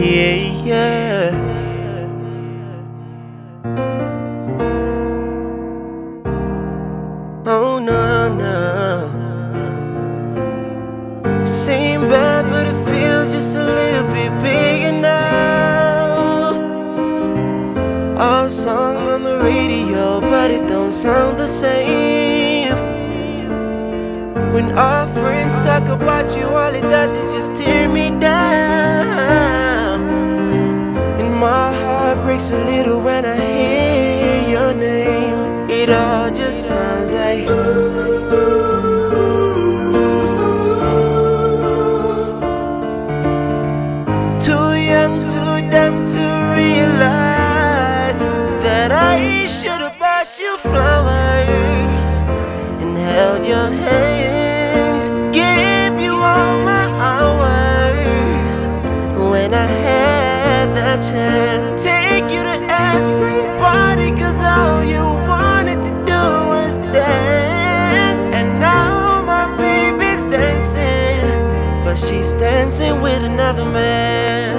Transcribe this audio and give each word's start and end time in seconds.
Yeah, 0.00 0.62
yeah. 0.64 1.30
Oh 7.44 7.80
no, 7.80 8.28
no. 8.32 8.54
Seem 11.44 12.02
bad, 12.02 12.48
but 12.48 12.66
it 12.68 12.76
feels 12.86 13.32
just 13.32 13.56
a 13.56 13.64
little 13.64 14.06
bit 14.12 14.30
bigger 14.40 14.92
now. 14.92 16.54
Our 18.18 18.48
song 18.48 18.96
on 18.96 19.24
the 19.24 19.38
radio, 19.40 20.20
but 20.20 20.52
it 20.52 20.68
don't 20.68 20.92
sound 20.92 21.40
the 21.40 21.48
same. 21.48 22.76
When 24.52 24.70
our 24.78 25.08
friends 25.08 25.60
talk 25.62 25.88
about 25.88 26.36
you, 26.36 26.44
all 26.44 26.72
it 26.72 26.82
does 26.82 27.16
is 27.16 27.32
just 27.32 27.56
tear 27.60 27.88
me 27.88 28.10
down. 28.10 29.47
My 31.38 31.72
heart 31.72 32.18
breaks 32.22 32.50
a 32.50 32.58
little 32.58 33.00
when 33.00 33.24
I 33.24 33.36
hear 33.36 34.48
your 34.48 34.74
name. 34.74 35.70
It 35.70 35.88
all 35.88 36.30
just 36.30 36.68
sounds 36.68 37.12
like. 37.12 37.46
Too 44.40 44.74
young, 44.92 45.22
too 45.32 45.70
dumb 45.70 46.04
to 46.06 46.24
realize 46.56 48.20
that 48.64 48.90
I 48.90 49.46
should 49.46 49.80
have 49.80 49.96
bought 49.96 50.36
you 50.40 50.56
flowers 50.58 52.20
and 52.82 52.96
held 52.98 53.44
your 53.46 53.70
hand, 53.70 54.17
had 60.58 60.74
the 60.74 60.92
chance. 61.10 61.82
Take 61.82 62.26
you 62.34 62.42
to 62.50 62.56
every 62.90 63.42
party, 63.58 64.10
cause 64.20 64.40
all 64.42 64.82
you 64.94 65.04
wanted 65.32 65.80
to 65.88 65.92
do 66.12 66.22
was 66.52 66.78
dance. 66.92 68.26
And 68.38 68.48
now 68.58 69.22
my 69.32 69.46
baby's 69.56 70.22
dancing, 70.36 71.22
but 71.84 71.96
she's 71.96 72.34
dancing 72.34 73.00
with 73.00 73.22
another 73.22 73.64
man. 73.64 74.56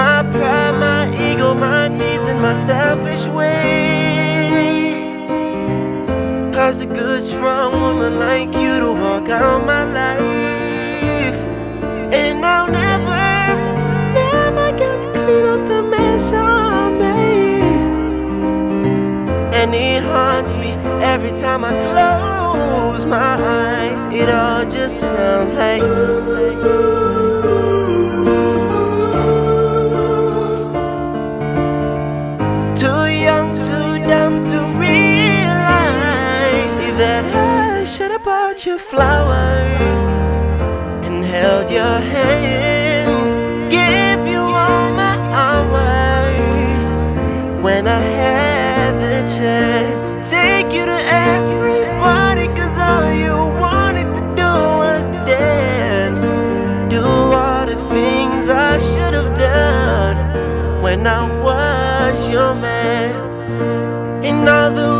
My 0.00 0.22
pride, 0.32 0.76
my 0.86 1.02
ego, 1.26 1.54
my 1.54 1.88
needs, 1.88 2.26
and 2.26 2.40
my 2.42 2.54
selfish 2.54 3.26
ways. 3.26 4.15
Cause 6.66 6.80
a 6.80 6.86
good, 6.86 7.22
strong 7.22 7.80
woman 7.80 8.18
like 8.18 8.52
you 8.52 8.80
to 8.80 8.92
walk 8.92 9.28
out 9.28 9.64
my 9.64 9.84
life. 9.84 11.40
And 12.12 12.44
I'll 12.44 12.66
never, 12.66 13.54
never 14.12 14.76
get 14.76 15.00
to 15.02 15.12
clean 15.12 15.46
up 15.46 15.60
the 15.68 15.82
mess 15.82 16.32
I 16.32 16.90
made. 16.90 17.86
And 19.54 19.72
it 19.76 20.02
haunts 20.02 20.56
me 20.56 20.72
every 21.04 21.30
time 21.38 21.64
I 21.64 21.70
close 21.70 23.06
my 23.06 23.36
eyes. 23.36 24.06
It 24.06 24.28
all 24.28 24.64
just 24.68 24.98
sounds 24.98 25.54
like. 25.54 27.05
Bought 38.56 38.64
you 38.64 38.78
flowers 38.78 40.06
and 41.04 41.22
held 41.24 41.70
your 41.70 42.00
hand, 42.00 43.30
give 43.70 44.26
you 44.26 44.40
all 44.40 44.90
my 44.92 45.16
hours 45.30 46.90
when 47.62 47.86
I 47.86 48.00
had 48.00 48.92
the 48.98 49.38
chance. 49.38 50.10
Take 50.30 50.72
you 50.72 50.86
to 50.86 50.98
every 51.36 51.84
party, 52.00 52.46
cause 52.58 52.78
all 52.78 53.12
you 53.12 53.36
wanted 53.60 54.14
to 54.14 54.22
do 54.34 54.52
was 54.82 55.06
dance. 55.28 56.22
Do 56.88 57.04
all 57.04 57.66
the 57.66 57.76
things 57.90 58.48
I 58.48 58.78
should 58.78 59.12
have 59.12 59.36
done 59.36 60.82
when 60.82 61.06
I 61.06 61.24
was 61.42 62.28
your 62.30 62.54
man. 62.54 64.24
And 64.24 64.48
although 64.48 64.94
it 64.94 64.95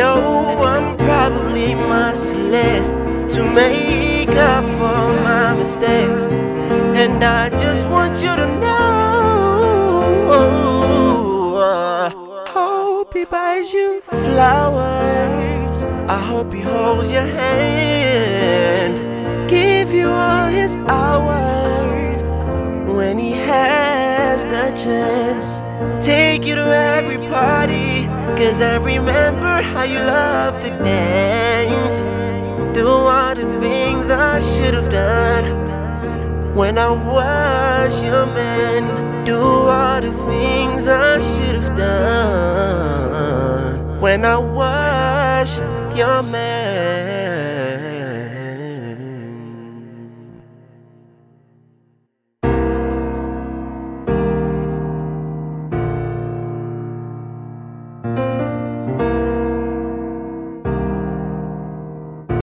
Oh, 0.00 0.62
I'm 0.62 0.96
probably 0.96 1.74
much 1.74 2.18
late 2.50 2.88
to 3.30 3.42
make 3.42 4.28
up 4.30 4.64
for 4.64 5.12
my 5.22 5.54
mistakes. 5.54 6.26
And 6.26 7.22
I 7.22 7.50
just 7.50 7.88
want 7.88 8.22
you 8.22 8.34
to 8.36 8.46
know. 8.60 8.82
I 11.60 12.10
hope 12.48 13.14
he 13.14 13.24
buys 13.24 13.72
you 13.72 14.00
flowers. 14.02 15.84
I 16.08 16.18
hope 16.18 16.52
he 16.52 16.60
holds 16.60 17.10
your 17.10 17.26
hand. 17.26 18.98
Give 19.48 19.92
you 19.92 20.10
all 20.10 20.48
his 20.48 20.76
hours 20.88 22.22
when 22.86 23.18
he 23.18 23.32
has 23.32 24.44
the 24.44 24.70
chance. 24.76 25.61
Take 26.00 26.44
you 26.44 26.54
to 26.56 26.74
every 26.96 27.18
party, 27.28 28.06
cause 28.36 28.60
I 28.60 28.76
remember 28.76 29.62
how 29.62 29.84
you 29.84 29.98
love 29.98 30.58
to 30.60 30.68
dance. 30.68 32.02
Do 32.74 32.88
all 32.88 33.34
the 33.34 33.46
things 33.60 34.10
I 34.10 34.40
should 34.40 34.74
have 34.74 34.88
done 34.88 35.44
when 36.54 36.78
I 36.78 36.90
was 36.90 38.02
your 38.02 38.26
man. 38.26 39.24
Do 39.24 39.38
all 39.38 40.00
the 40.00 40.12
things 40.26 40.88
I 40.88 41.18
should 41.20 41.54
have 41.54 41.76
done 41.76 43.02
when 44.00 44.24
I 44.24 44.38
was 44.38 45.60
your 45.96 46.22
man. 46.22 47.51